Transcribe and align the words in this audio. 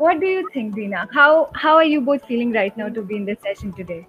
what 0.00 0.20
do 0.20 0.26
you 0.26 0.48
think, 0.52 0.74
Deena? 0.74 1.08
How 1.12 1.50
how 1.54 1.74
are 1.76 1.88
you 1.92 2.00
both 2.00 2.24
feeling 2.30 2.52
right 2.52 2.76
now 2.76 2.88
to 2.98 3.02
be 3.02 3.16
in 3.16 3.24
this 3.24 3.38
session 3.48 3.72
today? 3.72 4.06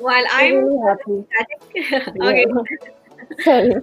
Well, 0.00 0.24
I'm 0.30 0.54
really 0.54 0.80
happy. 0.88 2.10
okay. 2.22 2.46
Sorry. 3.44 3.70
yeah, 3.70 3.80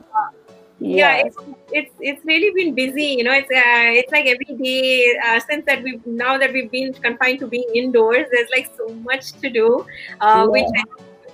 Yeah. 0.79 1.23
it's, 1.25 1.37
it's 1.71 1.93
it's 1.99 2.25
really 2.25 2.51
been 2.55 2.73
busy 2.75 3.07
you 3.17 3.23
know 3.27 3.33
it's 3.33 3.51
uh, 3.51 3.89
it's 3.99 4.11
like 4.11 4.25
every 4.33 4.55
day 4.61 5.17
uh, 5.25 5.39
since 5.47 5.65
that 5.65 5.83
we 5.83 5.99
now 6.05 6.37
that 6.37 6.53
we've 6.53 6.71
been 6.71 6.93
confined 6.93 7.39
to 7.39 7.47
being 7.47 7.69
indoors 7.81 8.25
there's 8.31 8.49
like 8.55 8.69
so 8.77 8.87
much 9.09 9.31
to 9.43 9.49
do 9.57 9.85
uh, 10.21 10.47
which 10.47 10.71
i 10.81 10.83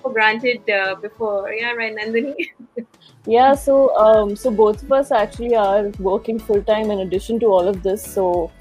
for 0.02 0.12
granted 0.18 0.70
uh, 0.70 0.96
before 1.06 1.52
yeah 1.54 1.74
right 1.82 1.96
nandini 1.96 2.50
Yeah, 3.26 3.54
so 3.54 3.96
um, 3.98 4.36
so 4.36 4.50
both 4.50 4.82
of 4.84 4.92
us 4.92 5.12
actually 5.12 5.56
are 5.56 5.90
working 6.00 6.40
full 6.40 6.64
time 6.64 6.90
in 6.90 7.00
addition 7.02 7.40
to 7.42 7.48
all 7.48 7.68
of 7.68 7.84
this. 7.84 8.04
So 8.04 8.52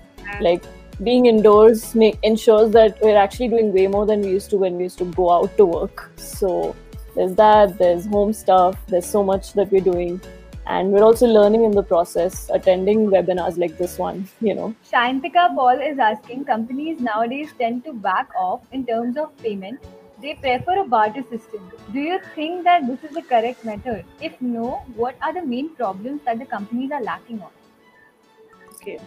like 0.40 0.62
being 1.02 1.26
indoors 1.26 1.94
make, 1.94 2.18
ensures 2.22 2.70
that 2.72 2.98
we're 3.00 3.16
actually 3.16 3.48
doing 3.48 3.72
way 3.72 3.86
more 3.86 4.06
than 4.06 4.20
we 4.20 4.28
used 4.28 4.50
to 4.50 4.58
when 4.58 4.76
we 4.76 4.84
used 4.84 4.98
to 4.98 5.06
go 5.06 5.30
out 5.30 5.56
to 5.56 5.64
work. 5.64 6.10
So 6.16 6.76
there's 7.14 7.34
that, 7.36 7.78
there's 7.78 8.06
home 8.06 8.32
stuff, 8.32 8.76
there's 8.86 9.06
so 9.06 9.24
much 9.24 9.54
that 9.54 9.72
we're 9.72 9.80
doing. 9.80 10.20
And 10.66 10.92
we're 10.92 11.02
also 11.02 11.26
learning 11.26 11.64
in 11.64 11.72
the 11.72 11.82
process, 11.82 12.48
attending 12.52 13.06
webinars 13.06 13.58
like 13.58 13.76
this 13.76 13.98
one, 13.98 14.28
you 14.40 14.54
know. 14.54 14.74
Shantika 14.90 15.54
Paul 15.54 15.80
is 15.80 15.98
asking 15.98 16.44
companies 16.44 17.00
nowadays 17.00 17.50
tend 17.58 17.84
to 17.86 17.92
back 17.92 18.28
off 18.38 18.60
in 18.70 18.86
terms 18.86 19.16
of 19.16 19.36
payment. 19.38 19.80
They 20.20 20.34
prefer 20.34 20.82
a 20.82 20.86
barter 20.86 21.24
system. 21.30 21.72
Do 21.92 21.98
you 21.98 22.20
think 22.34 22.62
that 22.64 22.86
this 22.86 23.02
is 23.02 23.16
the 23.16 23.22
correct 23.22 23.64
method? 23.64 24.04
If 24.20 24.40
no, 24.40 24.82
what 24.94 25.16
are 25.22 25.32
the 25.32 25.44
main 25.44 25.74
problems 25.74 26.20
that 26.26 26.38
the 26.38 26.44
companies 26.44 26.92
are 26.92 27.02
lacking 27.02 27.40
on? 27.40 27.50
Okay. 28.74 29.00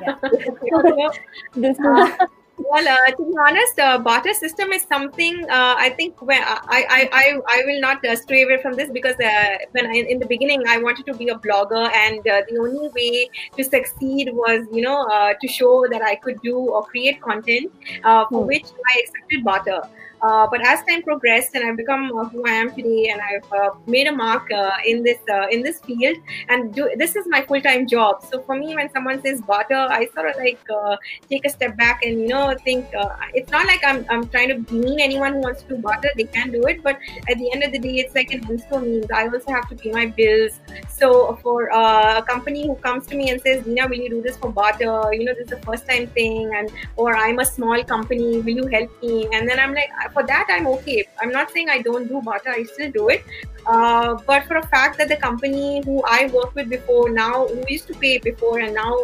Yeah. 0.00 0.14
This 1.54 1.76
is 1.78 2.10
well 2.70 2.86
uh, 2.88 3.10
to 3.16 3.24
be 3.24 3.34
honest 3.48 3.78
uh, 3.78 3.98
barter 3.98 4.34
system 4.34 4.70
is 4.72 4.82
something 4.84 5.34
uh, 5.50 5.74
i 5.78 5.88
think 5.96 6.20
where 6.20 6.42
I, 6.44 6.80
I 6.96 7.08
i 7.20 7.24
i 7.48 7.62
will 7.66 7.80
not 7.80 8.04
uh, 8.04 8.14
stray 8.16 8.42
away 8.42 8.58
from 8.60 8.74
this 8.74 8.90
because 8.90 9.14
uh, 9.14 9.56
when 9.72 9.86
I, 9.86 10.04
in 10.14 10.18
the 10.18 10.26
beginning 10.26 10.64
i 10.68 10.76
wanted 10.76 11.06
to 11.06 11.14
be 11.14 11.28
a 11.28 11.36
blogger 11.36 11.90
and 12.02 12.20
uh, 12.20 12.42
the 12.50 12.58
only 12.58 12.90
way 12.94 13.30
to 13.56 13.64
succeed 13.64 14.30
was 14.34 14.66
you 14.72 14.82
know 14.82 15.06
uh, 15.06 15.32
to 15.40 15.48
show 15.48 15.86
that 15.90 16.02
i 16.02 16.16
could 16.16 16.38
do 16.42 16.56
or 16.58 16.84
create 16.84 17.20
content 17.22 17.72
uh, 18.04 18.26
for 18.30 18.42
Hmm. 18.42 18.46
which 18.46 18.66
i 18.92 19.00
accepted 19.04 19.44
barter 19.44 19.80
uh, 20.22 20.46
but 20.50 20.60
as 20.66 20.82
time 20.84 21.02
progressed 21.02 21.54
and 21.54 21.64
I've 21.64 21.76
become 21.76 22.10
uh, 22.16 22.28
who 22.28 22.46
I 22.46 22.52
am 22.52 22.74
today, 22.74 23.08
and 23.08 23.20
I've 23.20 23.52
uh, 23.52 23.70
made 23.86 24.06
a 24.06 24.12
mark 24.12 24.50
uh, 24.52 24.70
in 24.86 25.02
this 25.02 25.18
uh, 25.28 25.46
in 25.50 25.62
this 25.62 25.80
field, 25.80 26.16
and 26.48 26.74
do, 26.74 26.90
this 26.96 27.16
is 27.16 27.26
my 27.28 27.42
full 27.42 27.60
time 27.60 27.86
job. 27.86 28.24
So 28.30 28.42
for 28.42 28.56
me, 28.56 28.74
when 28.74 28.90
someone 28.92 29.22
says 29.22 29.40
barter, 29.40 29.86
I 29.98 30.08
sort 30.14 30.30
of 30.30 30.36
like 30.36 30.60
uh, 30.70 30.96
take 31.28 31.44
a 31.44 31.50
step 31.50 31.76
back 31.76 32.02
and 32.04 32.20
you 32.20 32.28
know 32.28 32.54
think 32.64 32.86
it's 33.34 33.50
not 33.50 33.66
like 33.66 33.82
I'm, 33.84 34.04
I'm 34.10 34.28
trying 34.28 34.48
to 34.48 34.58
demean 34.58 35.00
anyone 35.00 35.34
who 35.34 35.40
wants 35.40 35.62
to 35.62 35.68
do 35.68 35.76
barter 35.76 36.10
they 36.16 36.24
can 36.24 36.50
do 36.50 36.62
it 36.64 36.82
but 36.82 36.98
at 37.28 37.38
the 37.38 37.50
end 37.52 37.62
of 37.62 37.72
the 37.72 37.78
day 37.78 37.96
it's 38.02 38.14
like 38.14 38.30
an 38.32 38.40
inspo 38.52 38.82
means 38.82 39.10
i 39.10 39.26
also 39.26 39.52
have 39.52 39.68
to 39.68 39.76
pay 39.76 39.92
my 39.92 40.06
bills 40.06 40.60
so 40.88 41.38
for 41.42 41.68
a 41.68 42.22
company 42.26 42.66
who 42.66 42.74
comes 42.76 43.06
to 43.06 43.16
me 43.16 43.30
and 43.30 43.40
says 43.40 43.64
Deena 43.64 43.88
will 43.88 44.02
you 44.04 44.10
do 44.10 44.22
this 44.22 44.36
for 44.36 44.50
barter? 44.50 45.02
you 45.12 45.24
know 45.24 45.34
this 45.34 45.44
is 45.44 45.50
the 45.50 45.62
first 45.68 45.88
time 45.88 46.06
thing 46.08 46.50
and 46.54 46.70
or 46.96 47.16
i'm 47.16 47.38
a 47.38 47.44
small 47.44 47.82
company 47.84 48.40
will 48.40 48.56
you 48.62 48.66
help 48.66 48.90
me 49.02 49.28
and 49.32 49.48
then 49.48 49.58
i'm 49.58 49.74
like 49.74 49.90
for 50.12 50.22
that 50.24 50.46
i'm 50.50 50.66
okay. 50.66 51.06
I'm 51.20 51.30
not 51.30 51.50
saying 51.50 51.70
i 51.70 51.80
don't 51.82 52.08
do 52.08 52.20
barter 52.22 52.50
i 52.50 52.62
still 52.64 52.90
do 52.90 53.08
it. 53.08 53.24
Uh, 53.66 54.14
but 54.26 54.44
for 54.46 54.56
a 54.56 54.66
fact 54.66 54.98
that 54.98 55.08
the 55.08 55.16
company 55.16 55.82
who 55.84 56.02
I 56.06 56.30
worked 56.32 56.54
with 56.54 56.70
before 56.70 57.10
now, 57.10 57.46
who 57.46 57.62
used 57.68 57.86
to 57.88 57.94
pay 57.94 58.18
before 58.18 58.60
and 58.60 58.74
now 58.74 58.96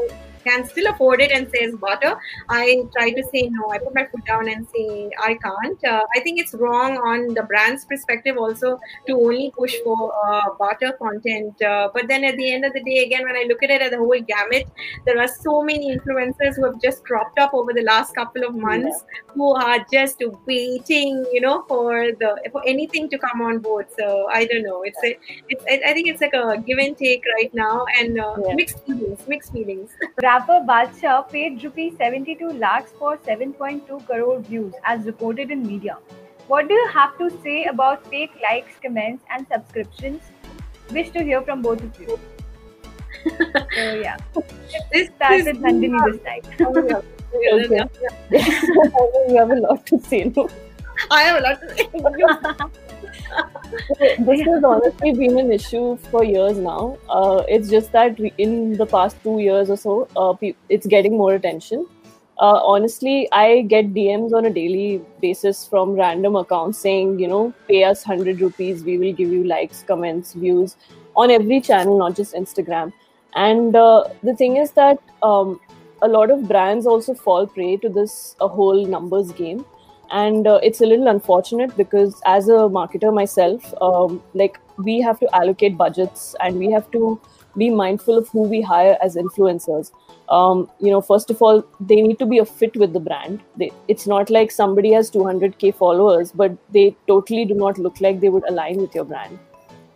can 0.46 0.64
still 0.66 0.86
afford 0.92 1.20
it 1.20 1.30
and 1.32 1.48
says 1.54 1.74
barter, 1.76 2.14
I 2.48 2.82
try 2.96 3.10
to 3.10 3.22
say 3.32 3.48
no. 3.50 3.70
I 3.70 3.78
put 3.78 3.94
my 3.94 4.04
foot 4.06 4.24
down 4.26 4.48
and 4.48 4.66
say 4.74 5.10
I 5.22 5.34
can't. 5.46 5.84
Uh, 5.84 6.02
I 6.16 6.20
think 6.20 6.40
it's 6.40 6.54
wrong 6.54 6.96
on 6.98 7.34
the 7.34 7.42
brand's 7.42 7.84
perspective 7.84 8.36
also 8.38 8.78
to 9.08 9.12
only 9.14 9.52
push 9.58 9.74
for 9.84 10.12
uh, 10.26 10.42
barter 10.58 10.92
content. 11.02 11.60
Uh, 11.62 11.88
but 11.94 12.08
then 12.08 12.24
at 12.24 12.36
the 12.36 12.52
end 12.52 12.64
of 12.64 12.72
the 12.72 12.82
day, 12.82 12.98
again, 13.04 13.24
when 13.24 13.36
I 13.36 13.44
look 13.48 13.62
at 13.62 13.70
it 13.70 13.82
as 13.82 13.92
a 13.92 13.98
whole 13.98 14.20
gamut, 14.32 14.66
there 15.04 15.18
are 15.20 15.28
so 15.28 15.62
many 15.62 15.96
influencers 15.96 16.56
who 16.56 16.64
have 16.64 16.80
just 16.80 17.04
cropped 17.04 17.38
up 17.38 17.54
over 17.54 17.72
the 17.72 17.82
last 17.82 18.14
couple 18.14 18.44
of 18.44 18.54
months 18.54 19.04
who 19.34 19.54
are 19.54 19.78
just 19.92 20.22
waiting, 20.46 21.24
you 21.32 21.40
know, 21.40 21.64
for 21.68 22.12
the 22.20 22.30
for 22.52 22.62
anything 22.66 23.08
to 23.10 23.18
come 23.18 23.40
on 23.42 23.58
board. 23.58 23.86
So 23.98 24.26
I 24.32 24.44
don't 24.46 24.62
know. 24.62 24.82
It's 24.82 25.02
a, 25.04 25.18
it's 25.48 25.64
I 25.68 25.80
I 25.90 25.92
think 25.94 26.08
it's 26.08 26.20
like 26.20 26.34
a 26.34 26.56
give 26.66 26.78
and 26.78 26.96
take 26.96 27.22
right 27.36 27.52
now, 27.54 27.84
and 27.98 28.18
uh, 28.18 28.34
Yeah. 28.46 28.54
mixed 28.54 28.80
feelings. 28.86 29.26
Mixed 29.28 29.52
feelings. 29.52 29.90
Rapper 30.36 30.60
Badshah 30.68 31.28
paid 31.30 31.62
rupees 31.64 31.94
72 31.96 32.48
lakhs 32.62 32.92
for 32.98 33.16
7.2 33.16 34.06
crore 34.06 34.38
views 34.40 34.74
as 34.84 35.06
reported 35.06 35.50
in 35.50 35.66
media. 35.66 35.96
What 36.46 36.68
do 36.68 36.74
you 36.74 36.88
have 36.88 37.16
to 37.18 37.30
say 37.42 37.64
about 37.64 38.06
fake 38.08 38.32
likes, 38.42 38.74
comments, 38.82 39.24
and 39.30 39.46
subscriptions? 39.50 40.20
Wish 40.92 41.08
to 41.12 41.22
hear 41.24 41.40
from 41.40 41.62
both 41.62 41.82
of 41.82 41.98
you. 42.00 42.18
So 43.76 43.94
yeah, 44.02 44.18
This 44.92 45.08
start 45.16 45.38
this- 45.38 45.46
with 45.46 45.62
Nandini 45.62 46.04
this 46.10 46.20
time. 46.22 46.42
Oh, 46.66 46.86
yeah. 46.86 47.00
Yeah, 47.40 47.54
Okay. 47.54 47.74
yeah, 47.74 48.10
yeah. 48.30 49.28
you 49.28 49.36
have 49.38 49.50
a 49.50 49.60
lot 49.62 49.86
to 49.86 49.98
say. 50.00 50.24
No? 50.36 50.48
I 51.10 51.22
have 51.22 51.38
a 51.38 51.44
lot 51.48 51.60
to 51.62 51.68
say. 51.76 52.85
This 54.18 54.40
has 54.42 54.64
honestly 54.64 55.12
been 55.12 55.38
an 55.38 55.52
issue 55.52 55.96
for 56.10 56.24
years 56.24 56.58
now. 56.58 56.98
Uh, 57.08 57.42
it's 57.48 57.68
just 57.68 57.92
that 57.92 58.18
in 58.38 58.76
the 58.76 58.86
past 58.86 59.16
two 59.22 59.38
years 59.38 59.70
or 59.70 59.76
so, 59.76 60.08
uh, 60.16 60.34
it's 60.68 60.86
getting 60.86 61.16
more 61.16 61.34
attention. 61.34 61.86
Uh, 62.38 62.60
honestly, 62.62 63.28
I 63.32 63.62
get 63.62 63.94
DMs 63.94 64.32
on 64.34 64.44
a 64.44 64.50
daily 64.50 65.00
basis 65.22 65.66
from 65.66 65.92
random 65.94 66.36
accounts 66.36 66.78
saying, 66.78 67.18
you 67.18 67.28
know, 67.28 67.54
pay 67.66 67.84
us 67.84 68.06
100 68.06 68.40
rupees, 68.40 68.84
we 68.84 68.98
will 68.98 69.12
give 69.12 69.30
you 69.30 69.44
likes, 69.44 69.82
comments, 69.82 70.34
views 70.34 70.76
on 71.16 71.30
every 71.30 71.62
channel, 71.62 71.98
not 71.98 72.14
just 72.14 72.34
Instagram. 72.34 72.92
And 73.34 73.74
uh, 73.74 74.04
the 74.22 74.34
thing 74.34 74.58
is 74.58 74.72
that 74.72 74.98
um, 75.22 75.60
a 76.02 76.08
lot 76.08 76.30
of 76.30 76.46
brands 76.46 76.86
also 76.86 77.14
fall 77.14 77.46
prey 77.46 77.78
to 77.78 77.88
this 77.88 78.36
a 78.40 78.48
whole 78.48 78.84
numbers 78.86 79.32
game 79.32 79.64
and 80.10 80.46
uh, 80.46 80.60
it's 80.62 80.80
a 80.80 80.86
little 80.86 81.08
unfortunate 81.08 81.76
because 81.76 82.20
as 82.26 82.48
a 82.48 82.68
marketer 82.76 83.12
myself 83.12 83.74
um, 83.80 84.22
like 84.34 84.58
we 84.78 85.00
have 85.00 85.18
to 85.20 85.34
allocate 85.34 85.76
budgets 85.76 86.34
and 86.40 86.58
we 86.58 86.70
have 86.70 86.90
to 86.90 87.20
be 87.56 87.70
mindful 87.70 88.18
of 88.18 88.28
who 88.28 88.42
we 88.42 88.60
hire 88.60 88.98
as 89.02 89.16
influencers. 89.16 89.90
Um, 90.28 90.70
you 90.80 90.90
know 90.90 91.00
first 91.00 91.30
of 91.30 91.40
all 91.40 91.64
they 91.80 92.02
need 92.02 92.18
to 92.18 92.26
be 92.26 92.38
a 92.38 92.44
fit 92.44 92.76
with 92.76 92.92
the 92.92 93.00
brand. 93.00 93.40
They, 93.56 93.72
it's 93.88 94.06
not 94.06 94.30
like 94.30 94.50
somebody 94.50 94.92
has 94.92 95.10
200k 95.10 95.74
followers 95.74 96.32
but 96.32 96.56
they 96.70 96.96
totally 97.06 97.44
do 97.44 97.54
not 97.54 97.78
look 97.78 98.00
like 98.00 98.20
they 98.20 98.28
would 98.28 98.48
align 98.48 98.76
with 98.78 98.94
your 98.94 99.04
brand. 99.04 99.38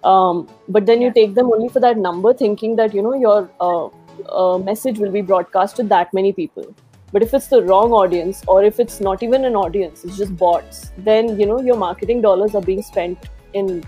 Um, 0.02 0.48
but 0.68 0.86
then 0.86 1.02
you 1.02 1.12
take 1.12 1.34
them 1.34 1.52
only 1.52 1.68
for 1.68 1.80
that 1.80 1.98
number 1.98 2.32
thinking 2.32 2.76
that 2.76 2.94
you 2.94 3.02
know 3.02 3.14
your 3.14 3.50
uh, 3.60 3.88
uh, 4.32 4.58
message 4.58 4.98
will 4.98 5.10
be 5.10 5.20
broadcast 5.20 5.76
to 5.76 5.82
that 5.84 6.14
many 6.14 6.32
people 6.32 6.74
but 7.12 7.22
if 7.22 7.34
it's 7.34 7.48
the 7.48 7.62
wrong 7.64 7.92
audience 7.92 8.42
or 8.46 8.62
if 8.64 8.80
it's 8.80 9.00
not 9.00 9.22
even 9.22 9.44
an 9.44 9.56
audience 9.56 10.04
it's 10.04 10.16
just 10.16 10.36
bots 10.36 10.92
then 10.98 11.38
you 11.40 11.46
know 11.46 11.60
your 11.60 11.76
marketing 11.76 12.20
dollars 12.20 12.54
are 12.54 12.62
being 12.62 12.82
spent 12.82 13.30
in 13.52 13.82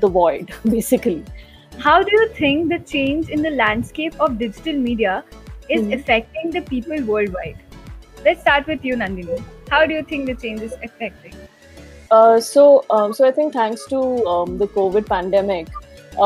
the 0.00 0.08
void 0.08 0.52
basically 0.76 1.22
How 1.82 1.92
do 2.08 2.10
you 2.16 2.28
think 2.38 2.68
the 2.72 2.76
change 2.90 3.30
in 3.36 3.42
the 3.42 3.50
landscape 3.50 4.18
of 4.24 4.34
digital 4.42 4.76
media 4.82 5.14
is 5.76 5.80
Mhm. 5.82 5.94
affecting 5.94 6.50
the 6.56 6.60
people 6.68 7.00
worldwide? 7.08 7.56
Let's 8.26 8.42
start 8.44 8.68
with 8.72 8.84
you, 8.88 8.98
Nandini. 9.00 9.38
How 9.72 9.80
do 9.92 9.96
you 9.96 10.02
think 10.12 10.26
the 10.26 10.34
change 10.44 10.62
is 10.66 10.76
affecting? 10.88 11.34
Uh, 12.10 12.38
so, 12.40 12.84
um, 12.90 13.12
so 13.12 13.26
I 13.26 13.32
think 13.32 13.52
thanks 13.52 13.86
to 13.94 13.98
um, 14.34 14.56
the 14.58 14.68
COVID 14.68 15.06
pandemic, 15.06 15.68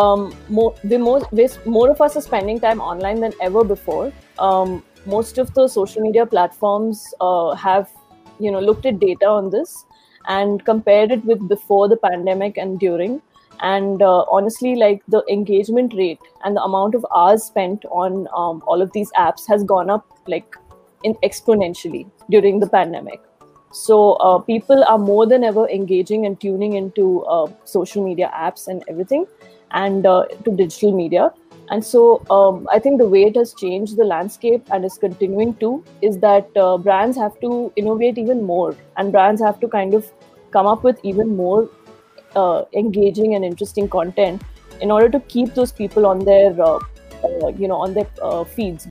um, 0.03 0.35
more, 0.49 0.75
more, 0.85 1.23
more 1.65 1.91
of 1.91 2.01
us 2.01 2.17
are 2.17 2.21
spending 2.21 2.61
time 2.61 2.81
online 2.81 3.21
than 3.21 3.33
ever 3.41 3.65
before. 3.65 4.13
Um, 4.39 4.83
most 5.09 5.39
of 5.39 5.53
the 5.55 5.67
social 5.69 6.03
media 6.03 6.27
platforms 6.27 7.15
uh, 7.21 7.55
have, 7.55 7.91
you 8.39 8.51
know, 8.51 8.61
looked 8.61 8.87
at 8.87 9.01
data 9.01 9.27
on 9.27 9.51
this 9.51 9.85
and 10.29 10.65
compared 10.65 11.11
it 11.11 11.25
with 11.25 11.49
before 11.49 11.89
the 11.89 11.97
pandemic 11.97 12.59
and 12.59 12.79
during. 12.79 13.23
And 13.61 14.03
uh, 14.03 14.25
honestly, 14.31 14.77
like 14.77 15.03
the 15.09 15.25
engagement 15.29 15.95
rate 15.95 16.21
and 16.45 16.57
the 16.57 16.63
amount 16.63 16.95
of 16.95 17.07
hours 17.15 17.45
spent 17.45 17.85
on 17.87 18.29
um, 18.37 18.63
all 18.67 18.83
of 18.83 18.93
these 18.93 19.11
apps 19.19 19.49
has 19.49 19.65
gone 19.65 19.91
up 19.91 20.07
like 20.27 20.55
in 21.03 21.15
exponentially 21.25 22.09
during 22.31 22.61
the 22.61 22.69
pandemic. 22.69 23.21
So 23.73 24.13
uh, 24.15 24.39
people 24.39 24.85
are 24.85 24.99
more 24.99 25.27
than 25.27 25.43
ever 25.45 25.69
engaging 25.69 26.27
and 26.27 26.41
tuning 26.41 26.75
into 26.75 27.25
uh, 27.25 27.51
social 27.65 28.05
media 28.05 28.31
apps 28.35 28.69
and 28.69 28.83
everything, 28.89 29.27
and 29.73 30.07
uh, 30.07 30.25
to 30.45 30.51
digital 30.57 30.93
media. 30.93 31.33
And 31.71 31.85
so 31.85 32.25
um, 32.31 32.67
I 32.73 32.79
think 32.79 32.99
the 32.99 33.09
way 33.09 33.25
it 33.25 33.37
has 33.37 33.53
changed 33.55 33.97
the 33.97 34.05
landscape 34.05 34.67
and 34.71 34.85
is 34.85 34.97
continuing 34.97 35.55
to 35.57 35.85
is 36.01 36.19
that 36.21 36.49
uh, 36.57 36.79
brands 36.79 37.17
have 37.19 37.39
to 37.41 37.73
innovate 37.77 38.17
even 38.19 38.43
more, 38.43 38.75
and 38.97 39.13
brands 39.13 39.43
have 39.43 39.61
to 39.61 39.69
kind 39.69 39.95
of 39.95 40.11
come 40.51 40.67
up 40.67 40.83
with 40.83 40.99
even 41.03 41.37
more 41.37 41.69
uh, 42.35 42.65
engaging 42.73 43.35
and 43.35 43.45
interesting 43.45 43.89
content 43.89 44.43
in 44.81 44.91
order 44.91 45.09
to 45.09 45.21
keep 45.21 45.55
those 45.55 45.73
people 45.73 46.07
on 46.07 46.25
their 46.25 46.51
uh, 46.63 46.79
uh, 47.25 47.49
you 47.49 47.69
know 47.69 47.77
on 47.77 47.95
their 47.95 48.07
uh, 48.23 48.45
feeds 48.45 48.87